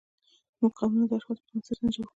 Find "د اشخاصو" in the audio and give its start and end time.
1.09-1.41